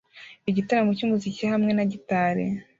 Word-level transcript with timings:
Igitaramo 0.49 0.91
cy'umuziki 0.97 1.43
hamwe 1.51 1.71
na 1.73 1.85
gitari 1.91 2.45